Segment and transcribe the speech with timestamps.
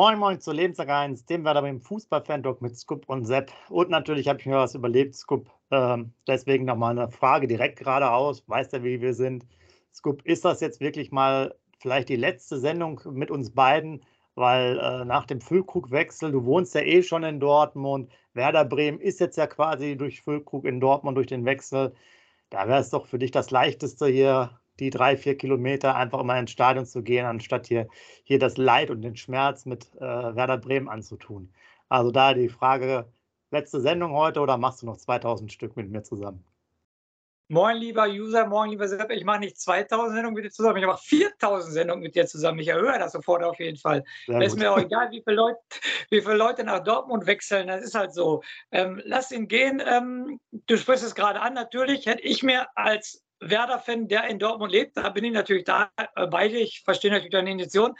[0.00, 3.52] Moin Moin zu Lebenslang 1, dem Werder beim Fußball-Fan-Talk mit Scoop und Sepp.
[3.68, 5.50] Und natürlich habe ich mir was überlebt, Scoop.
[5.70, 8.42] Ähm, deswegen nochmal eine Frage direkt geradeaus.
[8.48, 9.46] Weiß der, wie wir sind?
[9.92, 14.02] Scoop, ist das jetzt wirklich mal vielleicht die letzte Sendung mit uns beiden?
[14.36, 18.10] Weil äh, nach dem Füllkrug-Wechsel, du wohnst ja eh schon in Dortmund.
[18.32, 21.92] Werder Bremen ist jetzt ja quasi durch Füllkrug in Dortmund, durch den Wechsel.
[22.48, 26.38] Da wäre es doch für dich das Leichteste hier die drei, vier Kilometer einfach immer
[26.38, 27.88] ins Stadion zu gehen, anstatt hier,
[28.24, 31.52] hier das Leid und den Schmerz mit äh, Werder Bremen anzutun.
[31.88, 33.06] Also da die Frage,
[33.50, 36.44] letzte Sendung heute oder machst du noch 2000 Stück mit mir zusammen?
[37.52, 39.10] Moin, lieber User, moin, lieber Sepp.
[39.10, 42.60] Ich mache nicht 2000 Sendungen mit dir zusammen, ich mache 4000 Sendungen mit dir zusammen.
[42.60, 44.04] Ich erhöhe das sofort auf jeden Fall.
[44.28, 45.58] Es ist mir auch egal, wie viele, Leute,
[46.10, 47.66] wie viele Leute nach Dortmund wechseln.
[47.66, 48.44] Das ist halt so.
[48.70, 49.82] Ähm, lass ihn gehen.
[49.84, 51.54] Ähm, du sprichst es gerade an.
[51.54, 55.90] Natürlich hätte ich mir als Werder-Fan, der in Dortmund lebt, da bin ich natürlich da
[55.96, 56.60] äh, bei dir.
[56.60, 57.94] Ich verstehe natürlich deine Intention.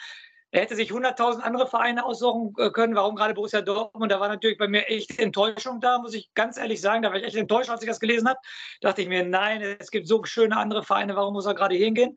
[0.53, 2.97] Er hätte sich 100.000 andere Vereine aussuchen äh, können.
[2.97, 4.11] Warum gerade Borussia Dortmund?
[4.11, 7.03] Da war natürlich bei mir echt Enttäuschung da, muss ich ganz ehrlich sagen.
[7.03, 8.41] Da war ich echt enttäuscht, als ich das gelesen habe.
[8.81, 11.15] Dachte ich mir, nein, es gibt so schöne andere Vereine.
[11.15, 12.17] Warum muss er gerade hingehen?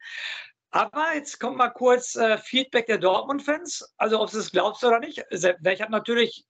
[0.71, 3.93] Aber jetzt kommt mal kurz äh, Feedback der Dortmund-Fans.
[3.97, 5.23] Also, ob du es glaubst oder nicht.
[5.29, 5.45] Ich
[5.81, 6.45] habe natürlich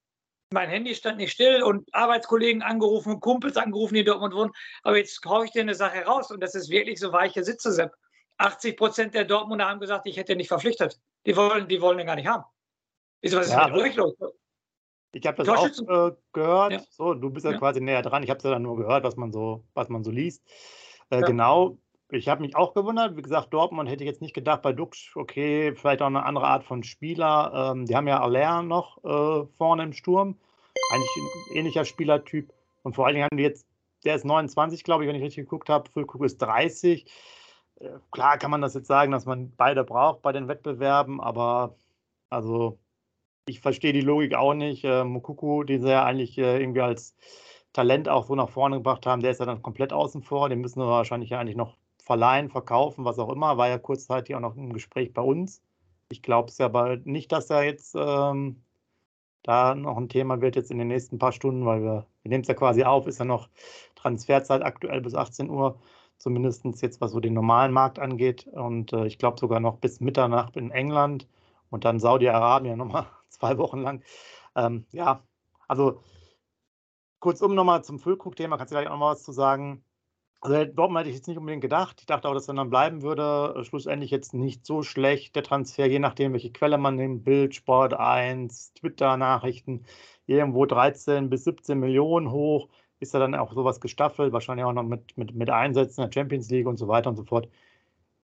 [0.54, 4.52] mein Handy stand nicht still und Arbeitskollegen angerufen, Kumpels angerufen, die in Dortmund wohnen.
[4.84, 7.72] Aber jetzt haue ich dir eine Sache raus und das ist wirklich so weiche Sitze,
[7.72, 7.92] Sepp.
[8.38, 11.00] 80 Prozent der Dortmunder haben gesagt, ich hätte nicht verpflichtet.
[11.26, 12.44] Die wollen, die wollen den gar nicht haben.
[13.22, 14.16] Wieso, was ist ja, mit euch los?
[15.14, 16.74] Ich habe das auch äh, gehört.
[16.74, 16.82] Ja.
[16.90, 18.24] So, du bist ja, ja, quasi näher dran.
[18.24, 20.44] Ich habe es ja dann nur gehört, was man so, was man so liest.
[21.10, 21.22] Äh.
[21.22, 21.78] Genau.
[22.16, 23.18] Ich habe mich auch gewundert.
[23.18, 26.46] Wie gesagt, Dortmund hätte ich jetzt nicht gedacht bei Dux, okay, vielleicht auch eine andere
[26.46, 27.72] Art von Spieler.
[27.74, 30.38] Ähm, die haben ja Aller noch äh, vorne im Sturm.
[30.92, 32.54] Eigentlich ein ähnlicher Spielertyp.
[32.84, 33.66] Und vor allen Dingen haben die jetzt,
[34.06, 35.90] der ist 29, glaube ich, wenn ich richtig geguckt habe.
[35.90, 37.06] Füllkrug ist 30.
[37.80, 41.76] Äh, klar kann man das jetzt sagen, dass man beide braucht bei den Wettbewerben, aber
[42.30, 42.78] also
[43.48, 44.84] ich verstehe die Logik auch nicht.
[44.84, 47.16] Äh, Mukuku, den sie ja eigentlich äh, irgendwie als
[47.74, 50.50] Talent auch so nach vorne gebracht haben, der ist ja dann komplett außen vor.
[50.50, 53.58] Den müssen wir wahrscheinlich ja eigentlich noch verleihen, verkaufen, was auch immer.
[53.58, 55.62] War ja kurzzeitig auch noch im Gespräch bei uns.
[56.10, 58.62] Ich glaube es ja aber nicht, dass er jetzt ähm,
[59.44, 62.44] da noch ein Thema wird jetzt in den nächsten paar Stunden, weil wir, wir nehmen
[62.44, 63.50] es ja quasi auf, ist ja noch
[63.96, 65.80] Transferzeit aktuell bis 18 Uhr,
[66.18, 68.48] zumindest jetzt was so den normalen Markt angeht.
[68.48, 71.28] Und äh, ich glaube sogar noch bis Mitternacht in England
[71.70, 74.04] und dann Saudi-Arabien nochmal zwei Wochen lang.
[74.56, 75.24] Ähm, ja,
[75.68, 76.02] also
[77.20, 79.84] kurzum nochmal zum Füllkrug-Thema, kannst du gleich auch noch mal was zu sagen.
[80.44, 82.02] Also Dortmund hätte ich jetzt nicht unbedingt gedacht.
[82.02, 83.56] Ich dachte auch, dass er dann bleiben würde.
[83.58, 87.24] Äh, schlussendlich jetzt nicht so schlecht, der Transfer, je nachdem, welche Quelle man nimmt.
[87.24, 89.86] Bild, Sport 1, Twitter-Nachrichten,
[90.28, 92.68] irgendwo 13 bis 17 Millionen hoch.
[93.00, 96.14] Ist er dann auch sowas gestaffelt, wahrscheinlich auch noch mit, mit, mit Einsätzen in der
[96.14, 97.48] Champions League und so weiter und so fort.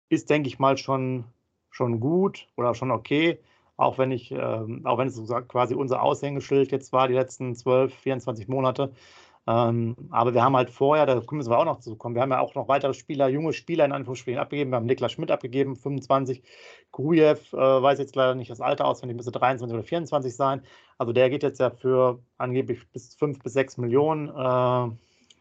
[0.07, 1.25] Ist, denke ich mal, schon,
[1.69, 3.39] schon gut oder schon okay.
[3.75, 7.93] Auch wenn ich, ähm, auch wenn es quasi unser Aushängeschild jetzt war, die letzten 12,
[7.93, 8.93] 24 Monate.
[9.47, 12.31] Ähm, aber wir haben halt vorher, da müssen wir auch noch zu kommen, wir haben
[12.31, 14.71] ja auch noch weitere Spieler, junge Spieler in Anführungsstrichen abgegeben.
[14.71, 16.41] Wir haben Niklas Schmidt abgegeben, 25.
[16.91, 20.35] Grujew, äh, weiß jetzt leider nicht das Alter aus, wenn die müsste 23 oder 24
[20.35, 20.63] sein.
[20.97, 24.33] Also der geht jetzt ja für angeblich bis 5 bis 6 Millionen äh,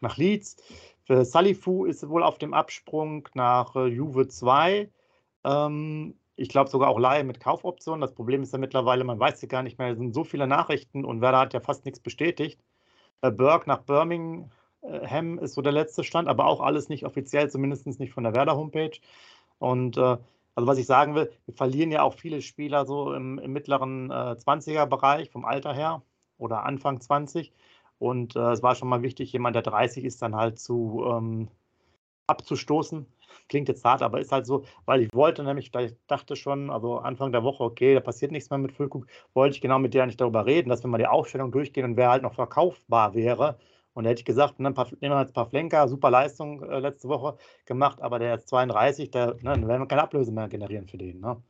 [0.01, 0.57] nach Leeds.
[1.03, 4.89] Für Salifu ist wohl auf dem Absprung nach äh, Juve 2.
[5.45, 8.01] Ähm, ich glaube sogar auch Laie mit Kaufoptionen.
[8.01, 10.47] Das Problem ist ja mittlerweile, man weiß ja gar nicht mehr, es sind so viele
[10.47, 12.59] Nachrichten und Werder hat ja fast nichts bestätigt.
[13.25, 17.87] Äh, Burke nach Birmingham ist so der letzte Stand, aber auch alles nicht offiziell, zumindest
[17.99, 18.99] nicht von der Werder-Homepage.
[19.59, 20.17] Und äh,
[20.55, 24.09] also was ich sagen will, wir verlieren ja auch viele Spieler so im, im mittleren
[24.09, 26.01] äh, 20er-Bereich vom Alter her
[26.37, 27.53] oder Anfang 20.
[27.99, 31.49] Und äh, es war schon mal wichtig, jemand, der 30 ist, dann halt zu ähm,
[32.27, 33.05] abzustoßen.
[33.47, 36.97] Klingt jetzt hart, aber ist halt so, weil ich wollte nämlich, ich dachte schon, also
[36.97, 40.05] Anfang der Woche, okay, da passiert nichts mehr mit Füllkrug, wollte ich genau mit der
[40.05, 43.57] nicht darüber reden, dass wir mal die Aufstellung durchgehen und wer halt noch verkaufbar wäre.
[43.93, 46.79] Und da hätte ich gesagt, ne, nehmen wir jetzt ein paar Flenker, super Leistung äh,
[46.79, 50.49] letzte Woche gemacht, aber der ist 32, der, ne, dann werden wir keine Ablöse mehr
[50.49, 51.21] generieren für den.
[51.21, 51.41] Ne?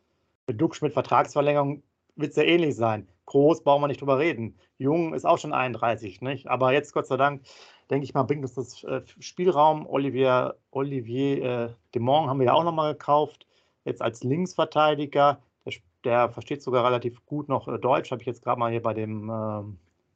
[0.47, 1.81] Mit Duxch mit Vertragsverlängerung
[2.15, 3.07] wird es ja ähnlich sein.
[3.25, 4.57] Groß brauchen wir nicht drüber reden.
[4.77, 6.47] Jung ist auch schon 31, nicht?
[6.47, 7.41] Aber jetzt, Gott sei Dank,
[7.89, 9.85] denke ich mal, bringt uns das äh, Spielraum.
[9.87, 13.47] Olivier, Olivier äh, Demont haben wir ja auch nochmal gekauft,
[13.83, 15.39] jetzt als Linksverteidiger.
[15.65, 15.73] Der,
[16.03, 18.93] der, versteht sogar relativ gut noch äh, Deutsch, habe ich jetzt gerade mal hier bei
[18.93, 19.63] dem äh,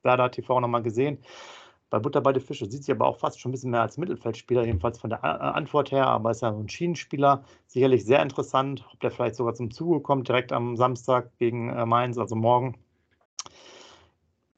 [0.04, 1.20] Werder TV nochmal gesehen.
[1.90, 3.98] Bei Butter bei den Fische sieht sich aber auch fast schon ein bisschen mehr als
[3.98, 7.44] Mittelfeldspieler, jedenfalls von der Antwort her, aber ist ja ein Schienenspieler.
[7.66, 11.86] Sicherlich sehr interessant, ob der vielleicht sogar zum Zuge kommt, direkt am Samstag gegen äh,
[11.88, 12.76] Mainz, also morgen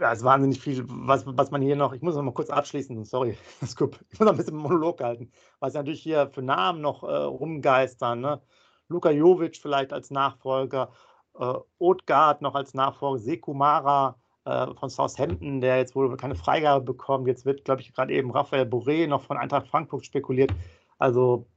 [0.01, 2.50] ja, es ist wahnsinnig viel, was, was man hier noch, ich muss noch mal kurz
[2.50, 7.03] abschließen, sorry, ich muss noch ein bisschen Monolog halten, was natürlich hier für Namen noch
[7.03, 8.42] äh, rumgeistern, ne?
[8.89, 10.92] Luka Jovic vielleicht als Nachfolger
[11.39, 17.27] äh, Odegaard noch als Nachfolger, Sekumara äh, von Southampton, der jetzt wohl keine Freigabe bekommt.
[17.27, 20.51] Jetzt wird, glaube ich, gerade eben Raphael Boré noch von Eintracht Frankfurt spekuliert.
[20.98, 21.48] Also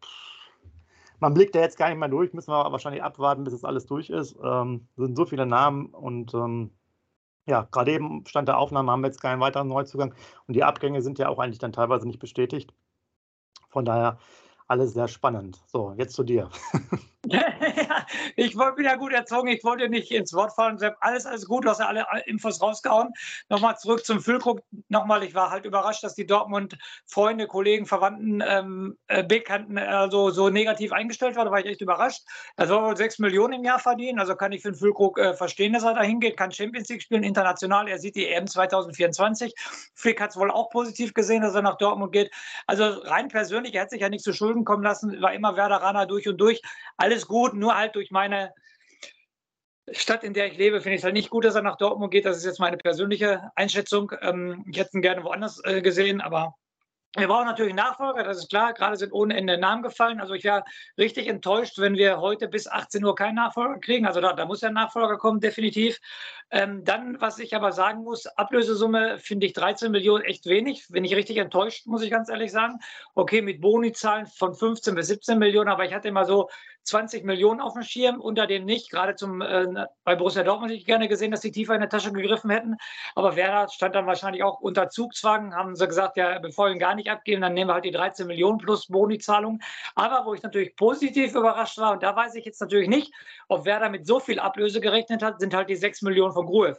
[1.21, 3.87] man blickt da jetzt gar nicht mehr durch, müssen wir wahrscheinlich abwarten, bis es alles
[3.87, 4.37] durch ist.
[4.43, 6.71] Ähm, sind so viele Namen und ähm,
[7.47, 10.15] ja, gerade eben stand der Aufnahme, haben wir jetzt keinen weiteren Neuzugang
[10.47, 12.73] und die Abgänge sind ja auch eigentlich dann teilweise nicht bestätigt.
[13.71, 14.19] Von daher
[14.67, 15.63] alles sehr spannend.
[15.67, 16.51] So, jetzt zu dir.
[18.37, 20.79] ich wollte wieder gut erzogen, ich wollte nicht ins Wort fallen.
[21.01, 23.11] Alles, alles gut, du hast ja alle Infos rausgehauen.
[23.49, 24.61] Nochmal zurück zum Füllkrug.
[24.89, 30.51] Nochmal, ich war halt überrascht, dass die Dortmund-Freunde, Kollegen, Verwandten, ähm, äh, Bekannten also so
[30.51, 31.47] negativ eingestellt waren.
[31.47, 32.23] Da war ich echt überrascht.
[32.57, 34.19] Er soll wohl 6 Millionen im Jahr verdienen.
[34.19, 37.03] Also kann ich für den Füllkrug äh, verstehen, dass er da hingeht, kann Champions League
[37.03, 37.89] spielen, international.
[37.89, 39.55] Er sieht die EM 2024.
[39.95, 42.31] Flick hat es wohl auch positiv gesehen, dass er nach Dortmund geht.
[42.67, 46.07] Also rein persönlich, er hat sich ja nicht zu Schulden kommen lassen, war immer Werderaner
[46.07, 46.61] durch und durch.
[46.97, 48.53] Alles alles gut, nur halt durch meine
[49.93, 52.11] Stadt, in der ich lebe, finde ich es halt nicht gut, dass er nach Dortmund
[52.11, 52.25] geht.
[52.25, 54.13] Das ist jetzt meine persönliche Einschätzung.
[54.21, 56.57] Ähm, ich hätte ihn gerne woanders äh, gesehen, aber
[57.17, 58.73] wir brauchen natürlich Nachfolger, das ist klar.
[58.73, 60.21] Gerade sind ohne Ende Namen gefallen.
[60.21, 60.65] Also ich wäre
[60.99, 64.05] richtig enttäuscht, wenn wir heute bis 18 Uhr keinen Nachfolger kriegen.
[64.05, 66.01] Also da, da muss ja ein Nachfolger kommen, definitiv.
[66.51, 70.89] Ähm, dann, was ich aber sagen muss, Ablösesumme finde ich 13 Millionen echt wenig.
[70.89, 72.81] Bin ich richtig enttäuscht, muss ich ganz ehrlich sagen.
[73.15, 76.49] Okay, mit Boni-Zahlen von 15 bis 17 Millionen, aber ich hatte immer so
[76.85, 78.91] 20 Millionen auf dem Schirm, unter dem nicht.
[78.91, 81.89] Gerade zum, äh, bei Borussia Dortmund hätte ich gerne gesehen, dass sie tiefer in der
[81.89, 82.77] Tasche gegriffen hätten.
[83.15, 86.79] Aber Werder stand dann wahrscheinlich auch unter Zugzwang, haben sie gesagt, ja, bevor wir ihn
[86.79, 89.61] gar nicht abgeben, dann nehmen wir halt die 13 Millionen plus Boni-Zahlung.
[89.95, 93.13] Aber wo ich natürlich positiv überrascht war, und da weiß ich jetzt natürlich nicht,
[93.49, 96.79] ob Werder mit so viel Ablöse gerechnet hat, sind halt die 6 Millionen von Gruev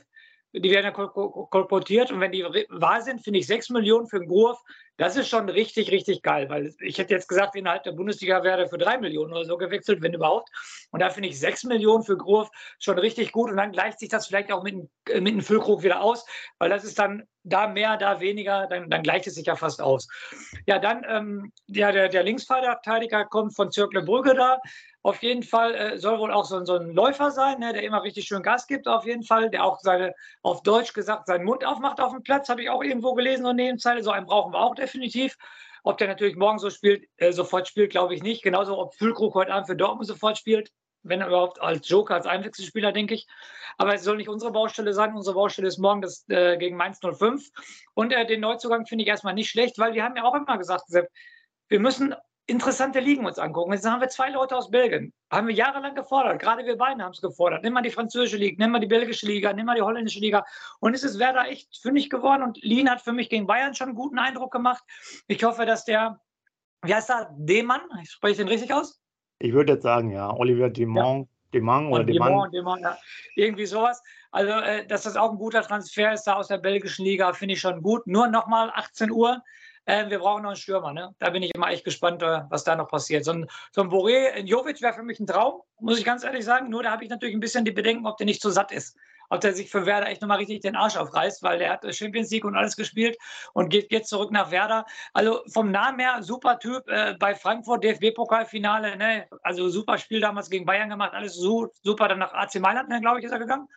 [0.59, 4.27] die werden ja kolportiert und wenn die wahr sind, finde ich 6 Millionen für einen
[4.27, 4.61] Gurf,
[4.97, 8.67] das ist schon richtig, richtig geil, weil ich hätte jetzt gesagt, innerhalb der Bundesliga wäre
[8.67, 10.49] für 3 Millionen oder so gewechselt, wenn überhaupt.
[10.91, 12.49] Und da finde ich 6 Millionen für Gurf
[12.79, 16.01] schon richtig gut und dann gleicht sich das vielleicht auch mit, mit einem Füllkrug wieder
[16.01, 16.25] aus,
[16.59, 19.81] weil das ist dann da mehr, da weniger, dann, dann gleicht es sich ja fast
[19.81, 20.07] aus.
[20.65, 24.59] Ja, dann ähm, ja, der, der Linksverteidiger kommt von Zirkle Brügge da.
[25.03, 28.01] Auf jeden Fall äh, soll wohl auch so, so ein Läufer sein, ne, der immer
[28.01, 31.63] richtig schön Gas gibt, auf jeden Fall, der auch seine, auf Deutsch gesagt, seinen Mund
[31.63, 34.01] aufmacht auf dem Platz, habe ich auch irgendwo gelesen und Nebenzeile.
[34.01, 35.37] So einen brauchen wir auch definitiv.
[35.83, 38.43] Ob der natürlich morgen so spielt, äh, sofort spielt, glaube ich nicht.
[38.43, 40.71] Genauso, ob Füllkrug heute Abend für Dortmund sofort spielt,
[41.03, 43.27] wenn er überhaupt als Joker, als Einwechselspieler, denke ich.
[43.77, 45.15] Aber es soll nicht unsere Baustelle sein.
[45.15, 47.51] Unsere Baustelle ist morgen das äh, gegen Mainz 05.
[47.93, 50.57] Und äh, den Neuzugang finde ich erstmal nicht schlecht, weil wir haben ja auch immer
[50.57, 51.09] gesagt, Sepp,
[51.67, 52.15] wir müssen
[52.47, 53.73] interessante Ligen uns angucken.
[53.73, 55.13] Jetzt haben wir zwei Leute aus Belgien.
[55.31, 56.39] Haben wir jahrelang gefordert.
[56.39, 57.63] Gerade wir beiden haben es gefordert.
[57.63, 60.45] Nimm mal die französische Liga, nimm mal die belgische Liga, nimm mal die holländische Liga.
[60.79, 62.43] Und es ist Werder echt fündig geworden.
[62.43, 64.83] Und Lien hat für mich gegen Bayern schon einen guten Eindruck gemacht.
[65.27, 66.19] Ich hoffe, dass der,
[66.83, 69.01] wie heißt er, Demann, ich spreche den richtig aus?
[69.39, 71.27] Ich würde jetzt sagen, ja, Oliver Demont.
[71.27, 71.31] Ja.
[71.53, 72.51] Demang oder Demang.
[72.51, 72.97] Demang, ja.
[73.35, 74.03] Irgendwie sowas.
[74.31, 77.53] Also, äh, dass das auch ein guter Transfer ist, da aus der belgischen Liga, finde
[77.53, 78.05] ich schon gut.
[78.07, 79.41] Nur nochmal 18 Uhr.
[79.85, 80.93] Äh, wir brauchen noch einen Stürmer.
[80.93, 81.15] Ne?
[81.19, 83.23] Da bin ich immer echt gespannt, äh, was da noch passiert.
[83.23, 86.23] So ein, so ein Boré, ein Jovic wäre für mich ein Traum, muss ich ganz
[86.23, 86.69] ehrlich sagen.
[86.69, 88.97] Nur da habe ich natürlich ein bisschen die Bedenken, ob der nicht zu satt ist.
[89.29, 92.29] Ob der sich für Werder echt nochmal richtig den Arsch aufreißt, weil der hat Champions
[92.29, 93.17] League und alles gespielt
[93.53, 94.85] und geht jetzt zurück nach Werder.
[95.13, 96.87] Also vom Namen her, super Typ.
[96.87, 99.27] Äh, bei Frankfurt DFB-Pokalfinale, ne?
[99.41, 102.07] also super Spiel damals gegen Bayern gemacht, alles so, super.
[102.07, 103.67] Dann nach AC Mailand, ne, glaube ich, ist er gegangen.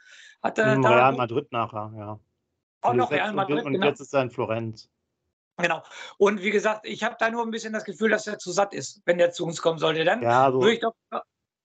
[0.42, 2.20] Hat, äh, Real Madrid nachher, ja.
[2.82, 3.64] Auch noch Real Madrid.
[3.64, 3.86] Und, genau.
[3.86, 4.90] jetzt ist er in Florenz.
[5.58, 5.82] Genau.
[6.18, 8.74] Und wie gesagt, ich habe da nur ein bisschen das Gefühl, dass er zu satt
[8.74, 10.04] ist, wenn der zu uns kommen sollte.
[10.04, 10.94] Dann ja, so würde ich doch.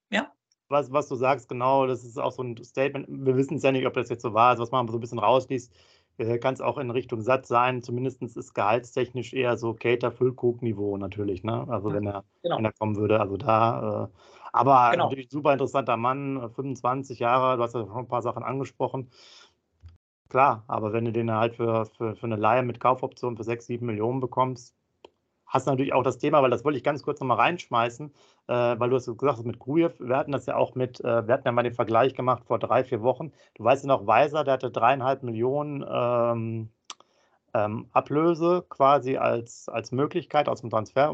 [0.09, 0.31] Ja.
[0.69, 3.05] Was, was du sagst, genau, das ist auch so ein Statement.
[3.09, 5.19] Wir wissen es ja nicht, ob das jetzt so war, was man so ein bisschen
[5.19, 5.71] rausliest.
[6.17, 7.81] Äh, Kann es auch in Richtung satt sein.
[7.81, 11.67] Zumindest ist gehaltstechnisch eher so Cater-Füllkrug-Niveau natürlich, ne?
[11.69, 12.57] Also wenn er, genau.
[12.57, 13.19] wenn er kommen würde.
[13.19, 14.05] Also da.
[14.05, 14.17] Äh,
[14.55, 15.05] aber genau.
[15.05, 19.09] natürlich super interessanter Mann, 25 Jahre, du hast ja schon ein paar Sachen angesprochen.
[20.33, 23.67] Klar, aber wenn du den halt für, für, für eine Leihe mit Kaufoption für 6,
[23.67, 24.75] 7 Millionen bekommst,
[25.45, 28.11] hast du natürlich auch das Thema, weil das wollte ich ganz kurz nochmal reinschmeißen,
[28.47, 31.35] äh, weil du hast gesagt mit Grujew, wir hatten das ja auch mit, äh, wir
[31.35, 33.31] hatten ja mal den Vergleich gemacht vor drei, vier Wochen.
[33.53, 36.69] Du weißt ja noch, Weiser, der hatte dreieinhalb Millionen ähm,
[37.53, 41.13] ähm, Ablöse quasi als, als Möglichkeit aus dem Transfer.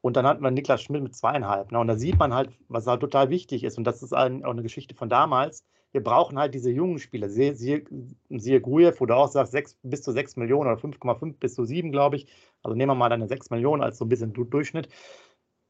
[0.00, 1.72] Und dann hatten wir Niklas Schmidt mit zweieinhalb.
[1.72, 1.80] Ne?
[1.80, 3.78] Und da sieht man halt, was halt total wichtig ist.
[3.78, 7.28] Und das ist auch eine Geschichte von damals wir brauchen halt diese jungen Spieler.
[7.28, 7.84] Siehe, siehe,
[8.30, 11.64] siehe Grujew, wo du auch sagst, 6, bis zu 6 Millionen oder 5,5 bis zu
[11.64, 12.26] 7, glaube ich.
[12.62, 14.88] Also nehmen wir mal deine 6 Millionen als so ein bisschen Durchschnitt.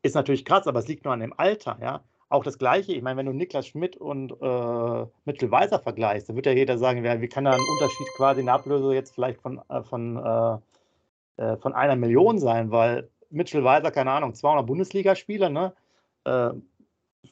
[0.03, 2.05] Ist natürlich krass, aber es liegt nur an dem Alter, ja.
[2.31, 6.37] Auch das Gleiche, ich meine, wenn du Niklas Schmidt und äh, Mitchell Weiser vergleichst, dann
[6.37, 9.15] wird ja jeder sagen, ja, wie kann da ein Unterschied quasi in der Ablöse jetzt
[9.15, 14.35] vielleicht von, äh, von, äh, äh von einer Million sein, weil Mitchell Weiser, keine Ahnung,
[14.35, 15.73] 200 Bundesligaspieler, ne?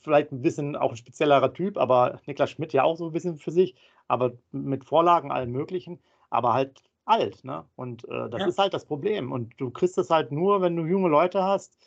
[0.03, 3.37] Vielleicht ein bisschen auch ein speziellerer Typ, aber Niklas Schmidt ja auch so ein bisschen
[3.39, 3.75] für sich,
[4.09, 5.99] aber mit Vorlagen allen möglichen,
[6.31, 7.45] aber halt alt.
[7.45, 7.65] Ne?
[7.77, 8.47] Und äh, das ja.
[8.49, 9.33] ist halt das Problem.
[9.33, 11.79] Und du kriegst es halt nur, wenn du junge Leute hast,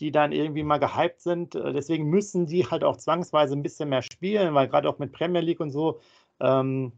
[0.00, 1.54] die dann irgendwie mal gehypt sind.
[1.54, 5.12] Äh, deswegen müssen die halt auch zwangsweise ein bisschen mehr spielen, weil gerade auch mit
[5.12, 6.00] Premier League und so,
[6.40, 6.92] ähm,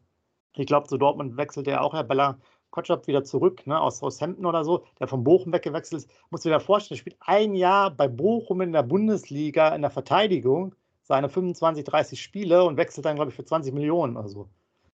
[0.57, 2.39] ich glaube, zu Dortmund wechselt ja auch Herr Bella
[2.75, 6.11] Kotschap wieder zurück, ne, aus Southampton oder so, der von Bochum weggewechselt ist.
[6.31, 10.75] Muss da vorstellen, er spielt ein Jahr bei Bochum in der Bundesliga in der Verteidigung,
[11.05, 14.49] seine 25, 30 Spiele und wechselt dann, glaube ich, für 20 Millionen oder so.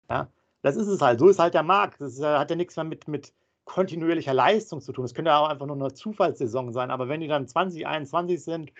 [0.09, 0.29] Ja,
[0.61, 1.19] das ist es halt.
[1.19, 1.99] So ist halt der Markt.
[1.99, 3.33] Das ist, hat ja nichts mehr mit, mit
[3.65, 5.03] kontinuierlicher Leistung zu tun.
[5.03, 8.71] Es könnte ja auch einfach nur eine Zufallssaison sein, aber wenn die dann 2021 sind,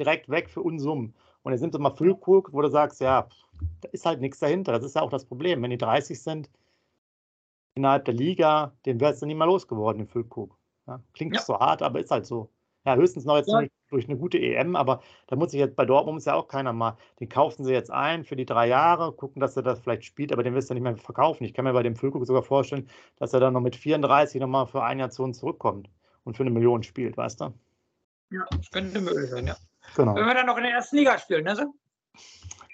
[0.00, 1.14] direkt weg für Unsummen.
[1.44, 3.28] Und jetzt sind sie mal Füllkrug, wo du sagst, ja,
[3.82, 4.72] da ist halt nichts dahinter.
[4.72, 5.62] Das ist ja auch das Problem.
[5.62, 6.50] Wenn die 30 sind,
[7.76, 10.56] innerhalb der Liga, den wärst du nie mal losgeworden, den Füllkrug.
[10.86, 11.42] Ja, klingt ja.
[11.42, 12.50] so hart, aber ist halt so.
[12.84, 13.62] Ja, höchstens noch jetzt ja.
[13.90, 16.72] durch, eine gute EM, aber da muss ich jetzt bei Dortmund muss ja auch keiner
[16.72, 16.96] mal.
[17.18, 20.32] Den kaufen sie jetzt ein für die drei Jahre, gucken, dass er das vielleicht spielt,
[20.32, 21.44] aber den wirst du nicht mehr verkaufen.
[21.44, 24.68] Ich kann mir bei dem Füllkrug sogar vorstellen, dass er dann noch mit 34 nochmal
[24.68, 25.90] für ein Jahr zu uns zurückkommt
[26.22, 27.52] und für eine Million spielt, weißt du?
[28.30, 29.56] Ja, das könnte möglich sein, ja.
[29.96, 30.14] Genau.
[30.14, 31.72] Wenn wir dann noch in der ersten Liga spielen, ne?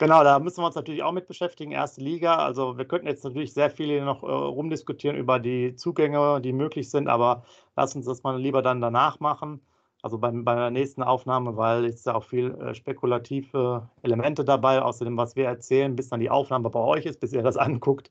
[0.03, 2.35] Genau, da müssen wir uns natürlich auch mit beschäftigen, erste Liga.
[2.35, 6.91] Also wir könnten jetzt natürlich sehr viele noch äh, rumdiskutieren über die Zugänge, die möglich
[6.91, 7.45] sind, aber
[7.77, 9.61] lass uns das mal lieber dann danach machen.
[10.03, 14.83] Also beim, bei der nächsten Aufnahme, weil es da auch viel äh, spekulative Elemente dabei,
[14.83, 18.11] außerdem, was wir erzählen, bis dann die Aufnahme bei euch ist, bis ihr das anguckt,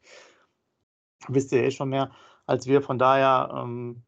[1.27, 2.09] wisst ihr eh schon mehr
[2.45, 2.81] als wir.
[2.81, 4.03] Von daher, ähm,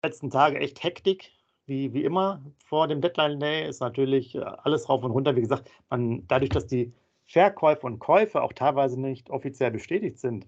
[0.00, 1.32] letzten Tage echt Hektik,
[1.66, 5.36] wie, wie immer vor dem Deadline Day ist natürlich äh, alles rauf und runter.
[5.36, 6.92] Wie gesagt, man, dadurch, dass die
[7.26, 10.46] Verkäufe und Käufe auch teilweise nicht offiziell bestätigt sind,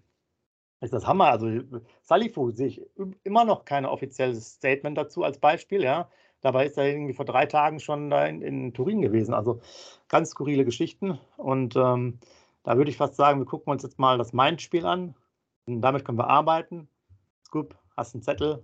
[0.80, 1.26] ist das Hammer.
[1.26, 1.48] Also
[2.02, 2.82] Salifu sehe ich
[3.24, 5.82] immer noch kein offizielles Statement dazu als Beispiel.
[5.82, 6.08] Ja.
[6.40, 9.34] Dabei ist er irgendwie vor drei Tagen schon da in, in Turin gewesen.
[9.34, 9.60] Also
[10.08, 11.18] ganz skurrile Geschichten.
[11.36, 12.20] Und ähm,
[12.62, 15.14] da würde ich fast sagen, wir gucken uns jetzt mal das Mind-Spiel an.
[15.66, 16.88] Und damit können wir arbeiten.
[17.44, 18.62] Scoop, hast einen Zettel,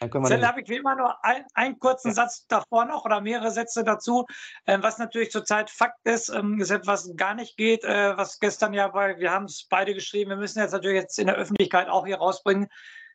[0.00, 2.14] dann habe ich wie immer nur ein, einen kurzen ja.
[2.14, 4.26] Satz davor noch oder mehrere Sätze dazu.
[4.66, 8.74] Ähm, was natürlich zurzeit Fakt ist, ähm, ist etwas gar nicht geht, äh, was gestern
[8.74, 11.88] ja bei, wir haben es beide geschrieben, wir müssen jetzt natürlich jetzt in der Öffentlichkeit
[11.88, 12.68] auch hier rausbringen,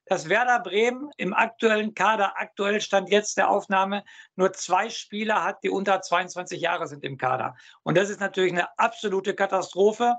[0.05, 4.03] dass Werder Bremen im aktuellen Kader, aktuell stand jetzt der Aufnahme,
[4.35, 7.55] nur zwei Spieler hat, die unter 22 Jahre sind im Kader.
[7.83, 10.15] Und das ist natürlich eine absolute Katastrophe.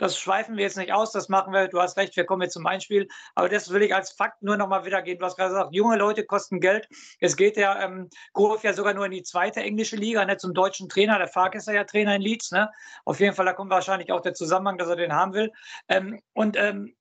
[0.00, 1.68] Das schweifen wir jetzt nicht aus, das machen wir.
[1.68, 3.06] Du hast recht, wir kommen jetzt zum Einspiel.
[3.34, 5.20] Aber das will ich als Fakt nur noch mal wiedergeben.
[5.20, 6.88] Du hast gerade gesagt, junge Leute kosten Geld.
[7.20, 10.54] Es geht ja, ähm, Grof ja sogar nur in die zweite englische Liga, nicht zum
[10.54, 11.18] deutschen Trainer.
[11.18, 12.50] Der Fark ist ja Trainer in Leeds.
[12.50, 12.70] Ne?
[13.04, 15.52] Auf jeden Fall, da kommt wahrscheinlich auch der Zusammenhang, dass er den haben will.
[15.88, 16.94] Ähm, und ähm,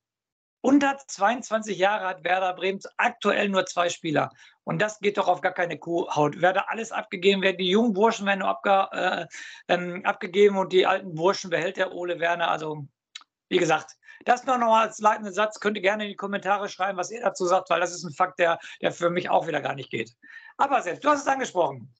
[0.61, 4.29] unter 22 Jahre hat Werder Bremen aktuell nur zwei Spieler.
[4.63, 6.41] Und das geht doch auf gar keine Kuhhaut.
[6.41, 7.57] Werde alles abgegeben werden.
[7.57, 9.27] Die jungen Burschen werden nur abge, äh,
[9.67, 12.51] ähm, abgegeben und die alten Burschen behält der Ole Werner.
[12.51, 12.85] Also,
[13.47, 15.59] wie gesagt, das nur noch mal als leitenden Satz.
[15.59, 18.13] Könnt ihr gerne in die Kommentare schreiben, was ihr dazu sagt, weil das ist ein
[18.13, 20.13] Fakt, der, der für mich auch wieder gar nicht geht.
[20.57, 21.93] Aber selbst, du hast es angesprochen.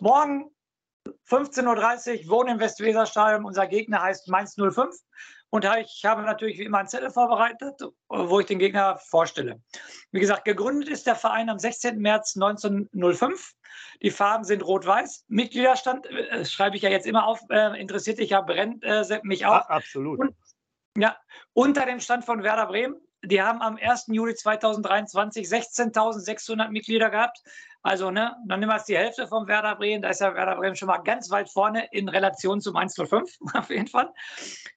[0.00, 0.50] Morgen
[1.28, 3.44] 15.30 Uhr, Wohnen im Westweserstadion.
[3.44, 4.94] Unser Gegner heißt Mainz 05.
[5.50, 9.60] Und ich habe natürlich wie immer einen Zettel vorbereitet, wo ich den Gegner vorstelle.
[10.12, 11.98] Wie gesagt, gegründet ist der Verein am 16.
[11.98, 13.54] März 1905.
[14.02, 15.24] Die Farben sind rot-weiß.
[15.28, 19.44] Mitgliederstand, äh, schreibe ich ja jetzt immer auf, äh, interessiert dich ja, brennt äh, mich
[19.44, 19.52] auch.
[19.52, 20.20] Ja, absolut.
[20.20, 20.36] Und,
[20.96, 21.16] ja,
[21.52, 23.00] unter dem Stand von Werder Bremen.
[23.22, 24.06] Die haben am 1.
[24.08, 27.42] Juli 2023 16.600 Mitglieder gehabt.
[27.82, 30.02] Also, ne, dann nehmen wir jetzt die Hälfte vom Werder Bremen.
[30.02, 33.70] Da ist ja Werder Bremen schon mal ganz weit vorne in Relation zum 105, auf
[33.70, 34.12] jeden Fall.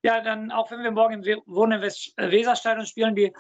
[0.04, 3.34] Ja, dann, auch wenn wir morgen im Wohnen Weserstadion spielen, die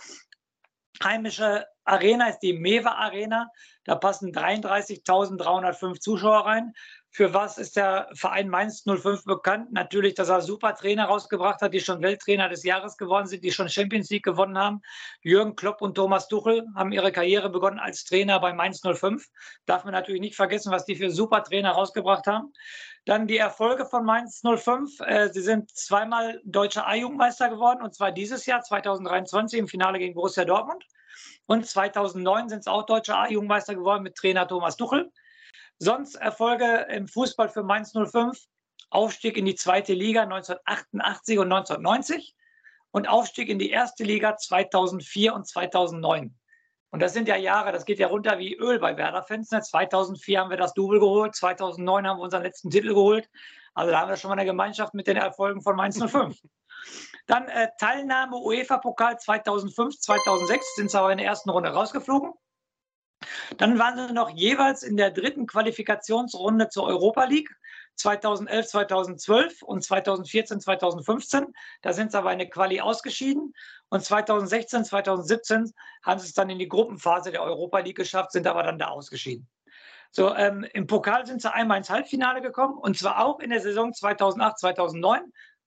[1.02, 3.50] heimische Arena ist die Mewa Arena.
[3.86, 6.74] Da passen 33.305 Zuschauer rein.
[7.16, 9.72] Für was ist der Verein Mainz 05 bekannt?
[9.72, 13.52] Natürlich, dass er super Trainer rausgebracht hat, die schon Welttrainer des Jahres geworden sind, die
[13.52, 14.82] schon Champions League gewonnen haben.
[15.22, 19.30] Jürgen Klopp und Thomas Tuchel haben ihre Karriere begonnen als Trainer bei Mainz 05.
[19.68, 22.52] Darf man natürlich nicht vergessen, was die für super Trainer rausgebracht haben.
[23.06, 25.00] Dann die Erfolge von Mainz 05.
[25.02, 30.16] Äh, sie sind zweimal deutscher A-Jugendmeister geworden und zwar dieses Jahr 2023 im Finale gegen
[30.16, 30.84] Borussia Dortmund.
[31.46, 35.12] Und 2009 sind es auch deutscher A-Jugendmeister geworden mit Trainer Thomas Tuchel.
[35.84, 38.42] Sonst Erfolge im Fußball für Mainz 05.
[38.90, 42.36] Aufstieg in die zweite Liga 1988 und 1990
[42.92, 46.40] und Aufstieg in die erste Liga 2004 und 2009.
[46.92, 49.50] Und das sind ja Jahre, das geht ja runter wie Öl bei Werder-Fans.
[49.50, 53.30] 2004 haben wir das Double geholt, 2009 haben wir unseren letzten Titel geholt.
[53.74, 56.38] Also da haben wir schon mal eine Gemeinschaft mit den Erfolgen von Mainz 05.
[57.28, 62.32] Dann äh, Teilnahme UEFA-Pokal 2005, 2006 sind sie aber in der ersten Runde rausgeflogen.
[63.58, 67.50] Dann waren sie noch jeweils in der dritten Qualifikationsrunde zur Europa League.
[67.96, 71.54] 2011, 2012 und 2014, 2015.
[71.82, 73.54] Da sind sie aber in der Quali ausgeschieden.
[73.90, 75.72] Und 2016, 2017
[76.04, 78.88] haben sie es dann in die Gruppenphase der Europa League geschafft, sind aber dann da
[78.88, 79.48] ausgeschieden.
[80.16, 83.62] So, ähm, Im Pokal sind sie einmal ins Halbfinale gekommen und zwar auch in der
[83.62, 85.22] Saison 2008, 2009.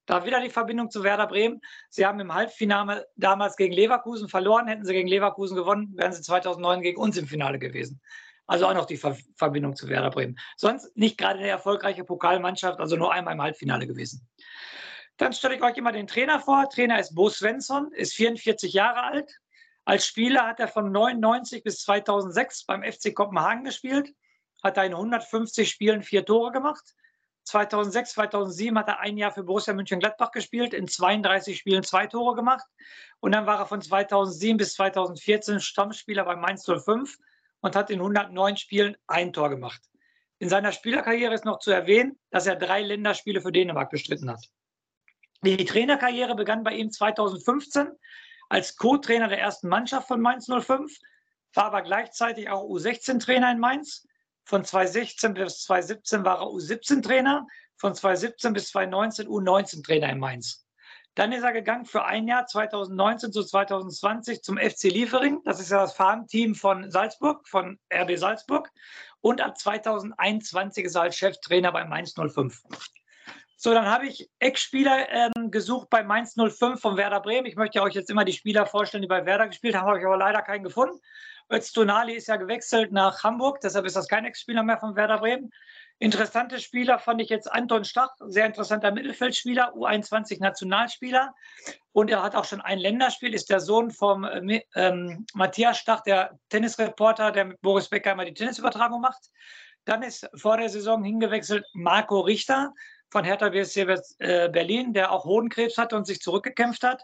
[0.06, 1.60] Da wieder die Verbindung zu Werder Bremen.
[1.88, 4.68] Sie haben im Halbfinale damals gegen Leverkusen verloren.
[4.68, 8.00] Hätten sie gegen Leverkusen gewonnen, wären sie 2009 gegen uns im Finale gewesen.
[8.46, 10.38] Also auch noch die Ver Verbindung zu Werder Bremen.
[10.56, 14.26] Sonst nicht gerade eine erfolgreiche Pokalmannschaft, also nur einmal im Halbfinale gewesen.
[15.16, 16.68] Dann stelle ich euch immer den Trainer vor.
[16.68, 19.40] Trainer ist Bo Svensson, ist 44 Jahre alt.
[19.84, 24.12] Als Spieler hat er von 99 bis 2006 beim FC Kopenhagen gespielt,
[24.62, 26.94] hat er in 150 Spielen vier Tore gemacht.
[27.46, 32.34] 2006, 2007 hat er ein Jahr für Borussia Mönchengladbach gespielt, in 32 Spielen zwei Tore
[32.34, 32.66] gemacht.
[33.20, 37.18] Und dann war er von 2007 bis 2014 Stammspieler bei Mainz 05
[37.60, 39.80] und hat in 109 Spielen ein Tor gemacht.
[40.38, 44.44] In seiner Spielerkarriere ist noch zu erwähnen, dass er drei Länderspiele für Dänemark bestritten hat.
[45.42, 47.88] Die Trainerkarriere begann bei ihm 2015
[48.48, 50.98] als Co-Trainer der ersten Mannschaft von Mainz 05,
[51.54, 54.06] war aber gleichzeitig auch U16-Trainer in Mainz.
[54.46, 60.64] Von 2016 bis 2017 war er U17-Trainer, von 2017 bis 2019 U19-Trainer in Mainz.
[61.16, 65.40] Dann ist er gegangen für ein Jahr 2019 zu 2020 zum FC Liefering.
[65.44, 68.70] Das ist ja das Farmteam von Salzburg, von RB Salzburg.
[69.20, 72.62] Und ab 2021 ist er als Cheftrainer bei Mainz 05.
[73.56, 77.46] So, dann habe ich Eckspieler ähm, gesucht bei Mainz 05 von Werder Bremen.
[77.46, 80.04] Ich möchte euch jetzt immer die Spieler vorstellen, die bei Werder gespielt haben, habe ich
[80.04, 81.00] aber leider keinen gefunden.
[81.52, 85.50] Öztunali ist ja gewechselt nach Hamburg, deshalb ist das kein Ex-Spieler mehr von Werder Bremen.
[85.98, 91.34] Interessante Spieler fand ich jetzt Anton Stach, sehr interessanter Mittelfeldspieler, U21 Nationalspieler.
[91.92, 96.02] Und er hat auch schon ein Länderspiel, ist der Sohn vom äh, ähm, Matthias Stach,
[96.02, 99.30] der Tennisreporter, der mit Boris Becker immer die Tennisübertragung macht.
[99.86, 102.74] Dann ist vor der Saison hingewechselt Marco Richter
[103.10, 103.86] von Hertha BSC
[104.18, 107.02] äh, Berlin, der auch Hodenkrebs hatte und sich zurückgekämpft hat.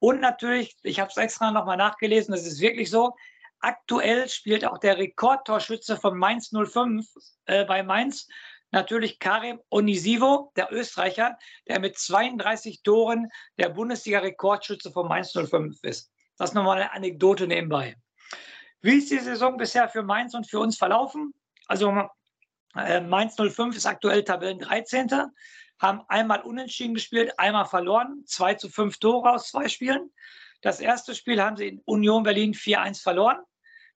[0.00, 3.14] Und natürlich, ich habe es extra nochmal nachgelesen, das ist wirklich so,
[3.64, 7.06] Aktuell spielt auch der Rekordtorschütze von Mainz 05
[7.46, 8.28] äh, bei Mainz,
[8.72, 16.12] natürlich Karim Onisivo, der Österreicher, der mit 32 Toren der Bundesliga-Rekordschütze von Mainz 05 ist.
[16.36, 17.96] Das ist nochmal eine Anekdote nebenbei.
[18.82, 21.32] Wie ist die Saison bisher für Mainz und für uns verlaufen?
[21.66, 21.90] Also
[22.76, 25.08] äh, Mainz 05 ist aktuell Tabellen 13.
[25.78, 30.12] Haben einmal unentschieden gespielt, einmal verloren, 2 zu 5 Tore aus zwei Spielen.
[30.60, 33.38] Das erste Spiel haben sie in Union Berlin 4-1 verloren.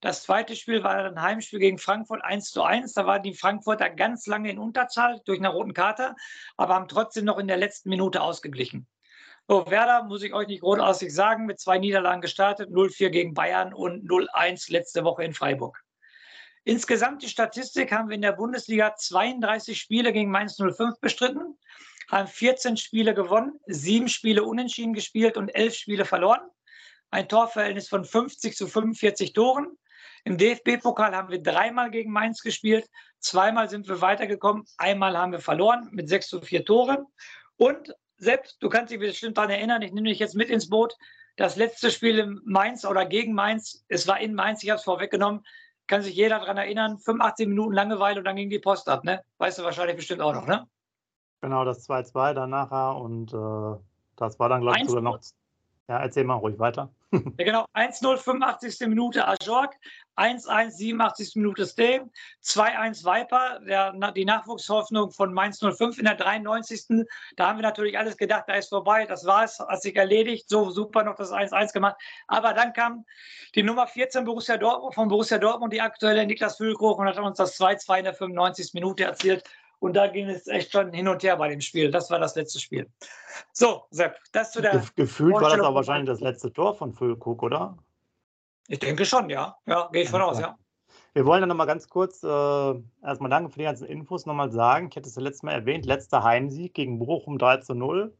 [0.01, 2.93] Das zweite Spiel war ein Heimspiel gegen Frankfurt 1 zu 1.
[2.93, 6.15] Da waren die Frankfurter ganz lange in Unterzahl durch eine roten Karte,
[6.57, 8.87] aber haben trotzdem noch in der letzten Minute ausgeglichen.
[9.49, 13.75] So, Werder muss ich euch nicht großartig sagen, mit zwei Niederlagen gestartet, 0-4 gegen Bayern
[13.75, 15.83] und 0-1 letzte Woche in Freiburg.
[16.65, 21.59] Insgesamt die Statistik haben wir in der Bundesliga 32 Spiele gegen Mainz 05 bestritten,
[22.11, 26.43] haben 14 Spiele gewonnen, sieben Spiele unentschieden gespielt und elf Spiele verloren.
[27.11, 29.79] Ein Torverhältnis von 50 zu 45 Toren.
[30.29, 32.87] Im DFB-Pokal haben wir dreimal gegen Mainz gespielt.
[33.19, 34.67] Zweimal sind wir weitergekommen.
[34.77, 37.07] Einmal haben wir verloren mit 6 zu 4 Toren.
[37.57, 40.95] Und selbst, du kannst dich bestimmt daran erinnern, ich nehme dich jetzt mit ins Boot.
[41.37, 44.85] Das letzte Spiel in Mainz oder gegen Mainz, es war in Mainz, ich habe es
[44.85, 45.47] vorweggenommen,
[45.87, 49.23] kann sich jeder daran erinnern, 85 Minuten Langeweile und dann ging die Post ab, ne?
[49.39, 50.69] Weißt du wahrscheinlich bestimmt auch noch, ne?
[51.41, 53.83] Genau, das 2-2 dann nachher und äh,
[54.17, 55.21] das war dann, glaube ich, sogar noch.
[55.89, 56.93] Ja, erzähl mal ruhig weiter.
[57.39, 58.87] Ja, genau, 1-0, 85.
[58.89, 59.75] Minute Ajorg,
[60.17, 61.37] 1-1, 87.
[61.37, 62.03] Minute Stay,
[62.45, 67.07] 2-1 Viper, der, die Nachwuchshoffnung von Mainz 05 in der 93.
[67.37, 70.51] Da haben wir natürlich alles gedacht, da ist vorbei, das war es, hat sich erledigt,
[70.51, 71.97] so super noch das 1-1 gemacht.
[72.27, 73.07] Aber dann kam
[73.55, 77.39] die Nummer 14 Borussia Dortmund, von Borussia Dortmund, die aktuelle Niklas Füllkrug und hat uns
[77.39, 78.75] das 2-2 in der 95.
[78.75, 79.45] Minute erzielt.
[79.81, 81.91] Und da ging es echt schon hin und her bei dem Spiel.
[81.91, 82.91] Das war das letzte Spiel.
[83.53, 84.83] So, Sepp, das zu der.
[84.97, 87.79] Gefühlt war das aber wahrscheinlich das letzte Tor von Füllkrug, oder?
[88.67, 89.57] Ich denke schon, ja.
[89.67, 90.59] Ja, gehe ich von aus, ja.
[91.15, 92.27] Wir wollen dann nochmal ganz kurz, äh,
[93.03, 94.89] erstmal danke für die ganzen Infos, nochmal sagen.
[94.91, 98.13] Ich hatte es ja letztes Mal erwähnt, letzter Heimsieg gegen Bochum 3 zu 0.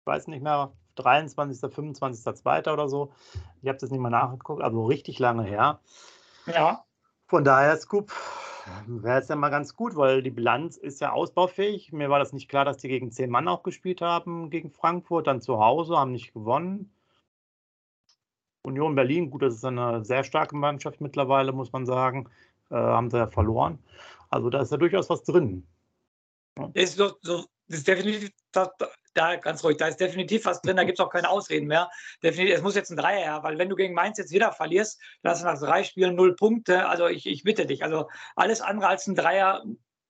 [0.00, 2.72] Ich weiß nicht mehr, 23., 25., 2.
[2.72, 3.12] oder so.
[3.60, 5.80] Ich habe das nicht mal nachgeguckt, also richtig lange her.
[6.46, 6.84] Ja.
[7.26, 8.12] Von daher, Scoop,
[8.86, 11.92] wäre es ja mal ganz gut, weil die Bilanz ist ja ausbaufähig.
[11.92, 15.26] Mir war das nicht klar, dass die gegen zehn Mann auch gespielt haben, gegen Frankfurt,
[15.26, 16.92] dann zu Hause, haben nicht gewonnen.
[18.64, 22.28] Union Berlin, gut, das ist eine sehr starke Mannschaft mittlerweile, muss man sagen,
[22.70, 23.78] äh, haben sie ja verloren.
[24.30, 25.66] Also da ist ja durchaus was drin.
[26.58, 26.70] Ja.
[26.74, 28.30] Ist so, so, das ist definitiv,
[29.14, 31.90] da, ganz ruhig, da ist definitiv was drin, da gibt es auch keine Ausreden mehr.
[32.22, 35.00] Definitiv, es muss jetzt ein Dreier her, weil wenn du gegen Mainz jetzt wieder verlierst,
[35.22, 36.88] dann hast du nach drei Spielen null Punkte.
[36.88, 39.62] Also ich, ich bitte dich, also alles andere als ein Dreier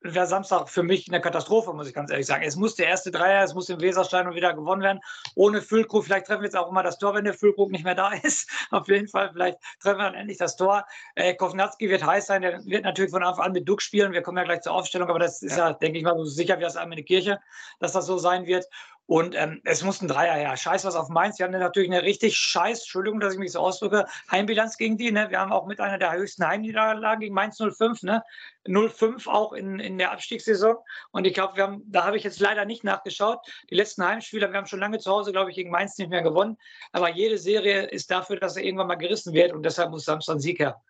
[0.03, 2.43] wäre Samstag für mich eine Katastrophe, muss ich ganz ehrlich sagen.
[2.45, 5.01] Es muss der erste Dreier, es muss im Weserstein wieder gewonnen werden.
[5.35, 7.95] Ohne Füllkrug, vielleicht treffen wir jetzt auch immer das Tor, wenn der Füllkrug nicht mehr
[7.95, 8.51] da ist.
[8.71, 10.85] Auf jeden Fall, vielleicht treffen wir dann endlich das Tor.
[11.15, 14.12] Äh, Kovnatski wird heiß sein, der wird natürlich von Anfang an mit Duck spielen.
[14.12, 16.25] Wir kommen ja gleich zur Aufstellung, aber das ist ja, ja denke ich mal, so
[16.25, 17.41] sicher wie das einmal in der Kirche,
[17.79, 18.67] dass das so sein wird.
[19.12, 20.57] Und ähm, es muss ein Dreier her.
[20.57, 21.38] Scheiß was auf Mainz.
[21.38, 25.12] Wir haben natürlich eine richtig scheiß, Entschuldigung, dass ich mich so ausdrücke, Heimbilanz gegen die.
[25.12, 25.29] Ne?
[25.29, 28.05] Wir haben auch mit einer der höchsten Heimniederlagen gegen Mainz 05.
[28.05, 28.22] Ne?
[28.66, 30.77] 05 auch in, in der Abstiegssaison.
[31.11, 33.40] Und ich glaube, wir haben, da habe ich jetzt leider nicht nachgeschaut.
[33.68, 36.22] Die letzten Heimspieler, wir haben schon lange zu Hause, glaube ich, gegen Mainz nicht mehr
[36.22, 36.57] gewonnen.
[36.92, 39.53] Aber jede Serie ist dafür, dass er irgendwann mal gerissen wird.
[39.53, 40.81] Und deshalb muss Samstag ein Sieg her.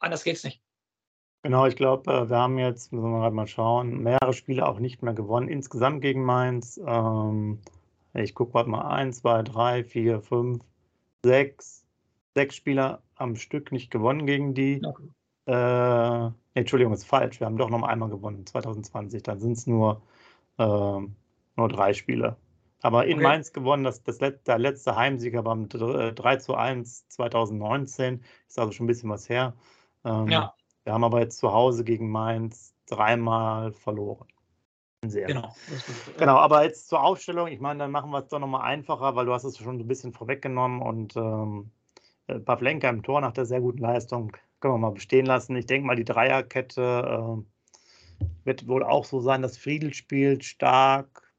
[0.00, 0.60] Anders geht es nicht.
[1.42, 4.78] Genau, ich glaube, äh, wir haben jetzt, müssen wir gerade mal schauen, mehrere Spiele auch
[4.78, 5.48] nicht mehr gewonnen.
[5.48, 6.78] Insgesamt gegen Mainz.
[6.84, 7.60] Ähm,
[8.12, 10.62] ich gucke gerade mal, eins, zwei, drei, vier, fünf,
[11.24, 11.86] sechs.
[12.34, 14.80] Sechs Spieler am Stück nicht gewonnen gegen die.
[14.84, 15.08] Okay.
[15.46, 17.40] Äh, nee, Entschuldigung, ist falsch.
[17.40, 19.22] Wir haben doch noch einmal gewonnen, 2020.
[19.22, 20.02] Dann sind es nur,
[20.58, 22.36] äh, nur drei Spiele.
[22.82, 23.22] Aber in okay.
[23.22, 28.22] Mainz gewonnen, das, das letzte, der letzte Heimsieger beim 3 zu 1 2019.
[28.46, 29.54] Ist also schon ein bisschen was her.
[30.04, 30.54] Ähm, ja.
[30.84, 34.26] Wir haben aber jetzt zu Hause gegen Mainz dreimal verloren.
[35.06, 35.26] Sehr.
[35.26, 35.54] Genau.
[36.18, 37.48] Genau, aber jetzt zur Aufstellung.
[37.48, 39.84] Ich meine, dann machen wir es doch nochmal einfacher, weil du hast es schon so
[39.84, 41.70] ein bisschen vorweggenommen und ähm,
[42.26, 45.56] äh, Pavlenka im Tor nach der sehr guten Leistung können wir mal bestehen lassen.
[45.56, 51.32] Ich denke mal, die Dreierkette äh, wird wohl auch so sein, dass Friedel spielt, stark,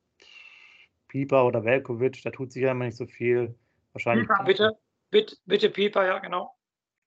[1.08, 3.56] Pieper oder Velkovic, da tut sich ja immer nicht so viel.
[3.94, 4.28] Wahrscheinlich.
[4.28, 4.78] Pieper, bitte,
[5.12, 6.56] bitte, bitte Pieper, ja, genau.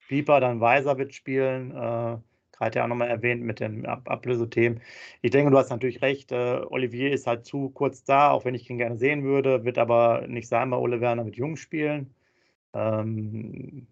[0.09, 1.71] Pieper, dann Weiser wird spielen.
[1.73, 2.19] Äh,
[2.53, 4.81] gerade ja auch nochmal erwähnt mit den Ab Ablösethemen.
[5.23, 6.33] Ich denke, du hast natürlich recht.
[6.33, 9.79] Äh, Olivier ist halt zu kurz da, auch wenn ich ihn gerne sehen würde, wird
[9.79, 12.15] aber nicht sein bei Ole Werner mit Jung spielen.
[12.75, 13.87] Ähm,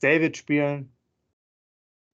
[0.00, 0.92] David spielen,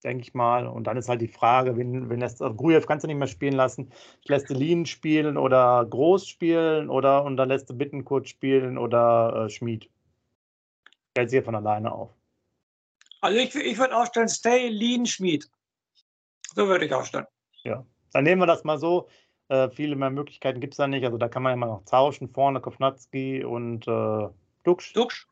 [0.04, 0.66] denke ich mal.
[0.66, 3.26] Und dann ist halt die Frage, wenn, wenn das also Grujew kannst du nicht mehr
[3.28, 3.90] spielen lassen,
[4.26, 9.46] lässt du Lien spielen oder Groß spielen oder und dann lässt du Bittenkurt spielen oder
[9.46, 9.88] äh, Schmied.
[11.14, 12.10] Stellt sich von alleine auf.
[13.20, 15.48] Also ich, ich würde aufstellen, Stay Lean Schmied.
[16.54, 17.26] So würde ich aufstellen.
[17.62, 19.08] Ja, dann nehmen wir das mal so.
[19.48, 21.04] Äh, viele mehr Möglichkeiten gibt es da nicht.
[21.04, 22.28] Also da kann man mal noch tauschen.
[22.28, 24.28] Vorne Kovnatski und äh,
[24.64, 24.92] Duxch.
[24.92, 25.28] Duxch.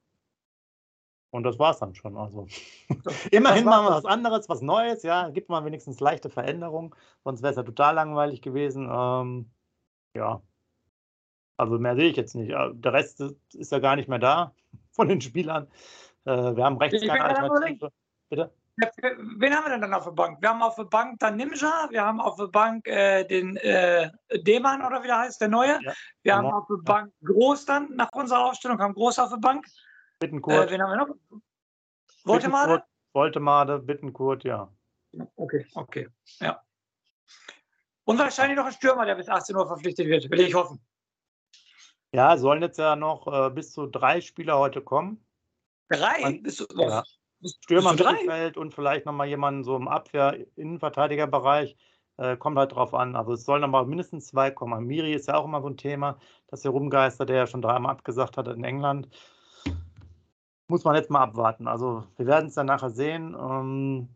[1.31, 2.17] Und das war es dann schon.
[2.17, 2.47] Also
[3.33, 5.31] immerhin machen wir was anderes, was Neues, ja.
[5.31, 6.95] Gibt mal wenigstens leichte Veränderungen.
[7.25, 8.89] Sonst wäre es ja total langweilig gewesen.
[8.89, 9.51] Ähm,
[10.15, 10.43] ja.
[11.57, 12.51] Also mehr sehe ich jetzt nicht.
[12.51, 13.21] Äh, der Rest
[13.53, 14.55] ist ja gar nicht mehr da
[14.93, 15.69] von den Spielern.
[16.25, 17.91] Äh, wir haben rechts keine Alternative.
[18.29, 18.53] Bitte?
[18.77, 20.41] Wen haben wir denn dann auf der Bank?
[20.41, 24.11] Wir haben auf der Bank dann Nimja, wir haben auf der Bank äh, den äh,
[24.33, 25.79] Demann oder wie der heißt, der Neue.
[25.83, 29.37] Ja, wir haben auf der Bank Groß dann nach unserer Aufstellung, haben Groß auf der
[29.37, 29.67] Bank.
[30.21, 30.69] Bittenkurt.
[30.69, 31.41] Äh, wen haben wir noch?
[32.25, 32.83] Woltemade?
[33.13, 34.73] Woltemade, Bittenkurt, ja.
[35.37, 36.09] Okay, okay,
[36.41, 36.63] ja.
[38.05, 40.81] Und wahrscheinlich noch ein Stürmer, der bis 18 Uhr verpflichtet wird, will ich hoffen.
[42.15, 45.25] Ja, sollen jetzt ja noch äh, bis zu drei Spieler heute kommen.
[45.89, 46.21] Drei?
[46.21, 47.03] Man, bist du, ja.
[47.45, 51.77] Stürmer, Mittelfeld und vielleicht nochmal jemanden so im Abwehr-Innenverteidigerbereich.
[52.19, 53.17] Äh, kommt halt drauf an.
[53.17, 54.87] Also es sollen nochmal mindestens zwei kommen.
[54.87, 57.93] Miri ist ja auch immer so ein Thema, dass hier rumgeistert, der ja schon dreimal
[57.93, 59.09] abgesagt hat in England.
[60.69, 61.67] Muss man jetzt mal abwarten.
[61.67, 63.35] Also wir werden es dann nachher sehen.
[63.39, 64.09] Ähm,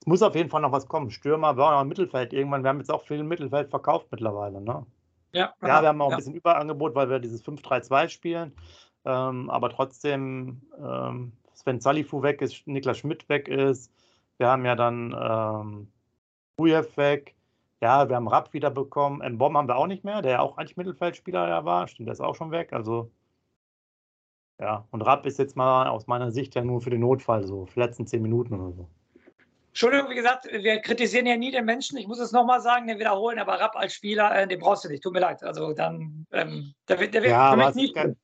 [0.00, 1.10] es muss auf jeden Fall noch was kommen.
[1.10, 2.62] Stürmer, wir auch im Mittelfeld irgendwann.
[2.62, 4.60] Wir haben jetzt auch viel im Mittelfeld verkauft mittlerweile.
[4.60, 4.86] Ne?
[5.32, 6.16] Ja, ja, wir haben auch ja.
[6.16, 8.52] ein bisschen Überangebot, weil wir dieses 5-3-2 spielen.
[9.04, 13.92] Ähm, aber trotzdem, ähm, Sven Salifu weg ist, Niklas Schmidt weg ist.
[14.38, 15.88] Wir haben ja dann ähm,
[16.58, 17.34] Rujev weg.
[17.80, 19.22] Ja, wir haben Rapp wieder bekommen.
[19.34, 21.88] Mbom haben wir auch nicht mehr, der ja auch eigentlich Mittelfeldspieler ja war.
[21.88, 22.72] Stimmt, der ist auch schon weg.
[22.72, 23.10] Also,
[24.60, 24.86] ja.
[24.90, 27.74] Und Rapp ist jetzt mal aus meiner Sicht ja nur für den Notfall so, für
[27.74, 28.88] die letzten zehn Minuten oder so.
[29.72, 31.96] Entschuldigung, wie gesagt, wir kritisieren ja nie den Menschen.
[31.96, 34.88] Ich muss es nochmal sagen, den wiederholen, aber Rapp als Spieler, äh, den brauchst du
[34.88, 35.02] nicht.
[35.02, 35.42] Tut mir leid.
[35.42, 37.94] Also dann, ähm, der, der wird ja, für mich nicht.
[37.94, 38.16] Kein,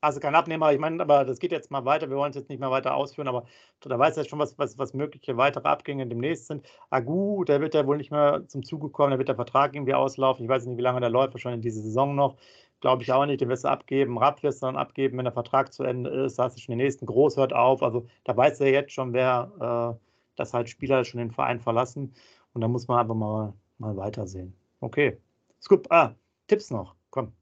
[0.00, 2.48] also kein Abnehmer, ich meine, aber das geht jetzt mal weiter, wir wollen es jetzt
[2.48, 3.44] nicht mehr weiter ausführen, aber
[3.80, 6.66] da weiß er schon, was, was, was mögliche weitere Abgänge demnächst sind.
[6.90, 9.94] Agu, der wird ja wohl nicht mehr zum Zuge kommen, der wird der Vertrag irgendwie
[9.94, 10.44] auslaufen.
[10.44, 12.36] Ich weiß nicht, wie lange der läuft, wahrscheinlich diese Saison noch.
[12.80, 14.18] Glaube ich auch nicht, den wirst du abgeben.
[14.18, 16.38] Rapp wirst du dann abgeben, wenn der Vertrag zu Ende ist.
[16.38, 17.82] Da hast du schon den nächsten Groß hört auf.
[17.82, 20.04] Also da weiß er jetzt schon, wer, äh,
[20.36, 22.14] dass halt Spieler schon den Verein verlassen.
[22.52, 24.56] Und da muss man einfach mal, mal weitersehen.
[24.80, 25.20] Okay.
[25.60, 26.14] Scoop, ah,
[26.46, 26.94] Tipps noch.
[27.10, 27.32] Komm.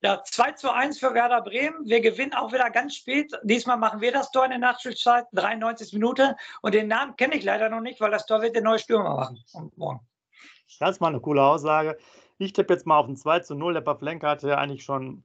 [0.00, 1.84] Ja, 2 zu 1 für Werder Bremen.
[1.84, 3.32] Wir gewinnen auch wieder ganz spät.
[3.42, 6.34] Diesmal machen wir das Tor in der Nachspielzeit, 93 Minuten.
[6.62, 9.16] Und den Namen kenne ich leider noch nicht, weil das Tor wird der neue Stürmer
[9.16, 9.42] machen.
[9.74, 10.00] Morgen.
[10.78, 11.98] Das ist mal eine coole Aussage.
[12.38, 13.74] Ich tippe jetzt mal auf ein 2 zu 0.
[13.74, 15.24] Der Pavlenka hatte ja eigentlich schon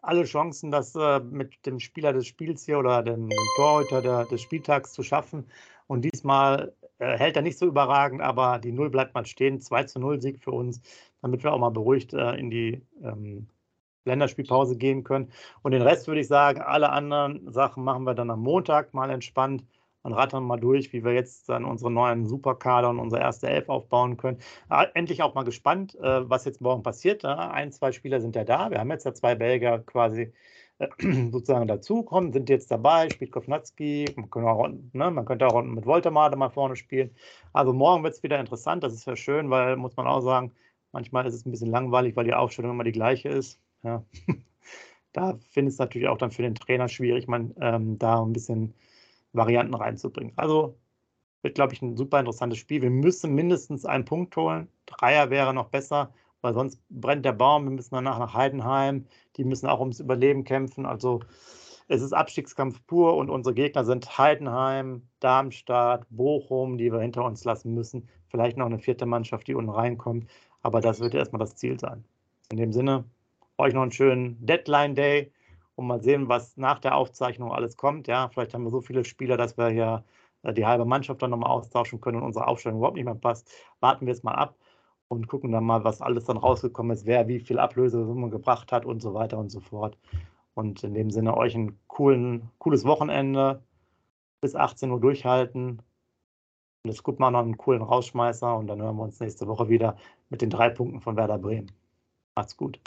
[0.00, 4.24] alle Chancen, das äh, mit dem Spieler des Spiels hier oder dem, dem Torhüter der,
[4.24, 5.46] des Spieltags zu schaffen.
[5.90, 9.60] Und diesmal äh, hält er nicht so überragend, aber die Null bleibt mal stehen.
[9.60, 10.80] 2 zu 0 Sieg für uns,
[11.20, 13.48] damit wir auch mal beruhigt äh, in die ähm,
[14.04, 15.32] Länderspielpause gehen können.
[15.62, 19.10] Und den Rest würde ich sagen, alle anderen Sachen machen wir dann am Montag mal
[19.10, 19.64] entspannt
[20.02, 23.68] und rattern mal durch, wie wir jetzt dann unsere neuen Superkader und unsere erste Elf
[23.68, 24.38] aufbauen können.
[24.68, 27.24] Ah, endlich auch mal gespannt, äh, was jetzt morgen passiert.
[27.24, 28.70] Ein, zwei Spieler sind ja da.
[28.70, 30.32] Wir haben jetzt ja zwei Belgier quasi
[31.32, 36.36] sozusagen dazukommen, sind jetzt dabei, spielt Kovnatski, man, auch, ne, man könnte auch mit Voltemade
[36.36, 37.10] mal vorne spielen.
[37.52, 40.52] Also morgen wird es wieder interessant, das ist ja schön, weil, muss man auch sagen,
[40.92, 43.60] manchmal ist es ein bisschen langweilig, weil die Aufstellung immer die gleiche ist.
[43.82, 44.04] Ja.
[45.12, 48.32] da finde ich es natürlich auch dann für den Trainer schwierig, man ähm, da ein
[48.32, 48.74] bisschen
[49.32, 50.32] Varianten reinzubringen.
[50.36, 50.76] Also
[51.42, 52.82] wird, glaube ich, ein super interessantes Spiel.
[52.82, 54.68] Wir müssen mindestens einen Punkt holen.
[54.86, 57.64] Dreier wäre noch besser, weil sonst brennt der Baum.
[57.64, 59.06] Wir müssen danach nach Heidenheim.
[59.36, 60.86] Die müssen auch ums Überleben kämpfen.
[60.86, 61.20] Also
[61.88, 67.44] es ist Abstiegskampf pur und unsere Gegner sind Heidenheim, Darmstadt, Bochum, die wir hinter uns
[67.44, 68.08] lassen müssen.
[68.28, 70.30] Vielleicht noch eine vierte Mannschaft, die unten reinkommt.
[70.62, 72.04] Aber das wird erstmal das Ziel sein.
[72.50, 73.04] In dem Sinne,
[73.58, 75.32] euch noch einen schönen Deadline Day
[75.74, 78.06] und mal sehen, was nach der Aufzeichnung alles kommt.
[78.06, 80.04] Ja, vielleicht haben wir so viele Spieler, dass wir hier
[80.42, 83.50] äh, die halbe Mannschaft dann nochmal austauschen können und unsere Aufstellung überhaupt nicht mehr passt.
[83.80, 84.54] Warten wir es mal ab
[85.10, 88.84] und gucken dann mal, was alles dann rausgekommen ist, wer wie viel Ablösesumme gebracht hat
[88.84, 89.98] und so weiter und so fort.
[90.54, 93.60] Und in dem Sinne euch ein coolen, cooles Wochenende.
[94.40, 95.82] Bis 18 Uhr durchhalten.
[96.82, 99.68] Und jetzt guckt mal noch einen coolen Rausschmeißer und dann hören wir uns nächste Woche
[99.68, 99.96] wieder
[100.30, 101.70] mit den drei Punkten von Werder Bremen.
[102.36, 102.80] Macht's gut.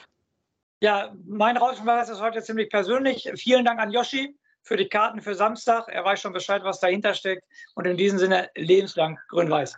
[0.81, 3.29] Ja, mein Rausschmeißer ist heute ziemlich persönlich.
[3.36, 5.89] Vielen Dank an Yoshi für die Karten für Samstag.
[5.89, 7.43] Er weiß schon Bescheid, was dahinter steckt.
[7.75, 9.77] Und in diesem Sinne lebenslang grün-weiß.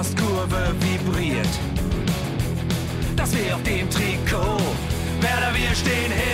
[0.00, 1.48] Ostkurve vibriert.
[3.14, 4.58] Das wir auf dem Trikot.
[5.20, 6.33] Werder, wir stehen hinter